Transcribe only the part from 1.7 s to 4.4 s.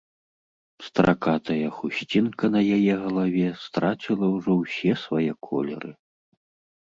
хусцінка на яе галаве страціла